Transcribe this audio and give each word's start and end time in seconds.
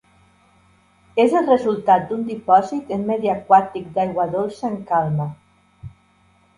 És 1.23 1.35
el 1.41 1.45
resultat 1.49 2.07
d'un 2.13 2.25
dipòsit 2.31 2.91
en 2.99 3.05
medi 3.13 3.33
aquàtic 3.37 3.95
d'aigua 4.01 4.29
dolça 4.35 4.69
en 4.75 4.83
calma. 4.93 5.33